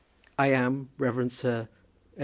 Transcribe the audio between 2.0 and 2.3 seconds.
&c.